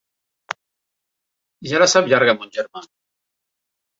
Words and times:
Ja 1.71 1.81
la 1.83 1.89
sap 1.93 2.09
llarga, 2.13 2.35
mon 2.39 2.51
germà! 2.57 2.83